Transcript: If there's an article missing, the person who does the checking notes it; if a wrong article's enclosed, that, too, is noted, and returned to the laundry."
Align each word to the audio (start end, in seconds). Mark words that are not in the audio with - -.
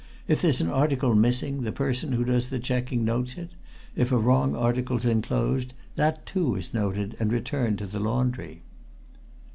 If 0.27 0.41
there's 0.41 0.61
an 0.61 0.69
article 0.71 1.13
missing, 1.13 1.61
the 1.61 1.71
person 1.71 2.13
who 2.13 2.25
does 2.25 2.49
the 2.49 2.57
checking 2.57 3.05
notes 3.05 3.37
it; 3.37 3.51
if 3.95 4.11
a 4.11 4.17
wrong 4.17 4.55
article's 4.55 5.05
enclosed, 5.05 5.75
that, 5.95 6.25
too, 6.25 6.55
is 6.55 6.73
noted, 6.73 7.15
and 7.19 7.31
returned 7.31 7.77
to 7.77 7.85
the 7.85 7.99
laundry." 7.99 8.63